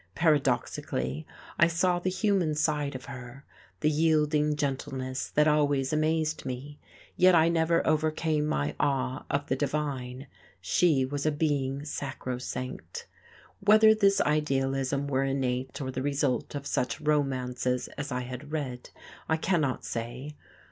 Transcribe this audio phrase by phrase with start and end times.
[0.15, 1.27] Paradoxically,
[1.59, 3.45] I saw the human side of her,
[3.81, 6.79] the yielding gentleness that always amazed me,
[7.15, 10.25] yet I never overcame my awe of the divine;
[10.59, 13.05] she was a being sacrosanct.
[13.59, 18.89] Whether this idealism were innate or the result of such romances as I had read
[19.29, 20.35] I cannot say....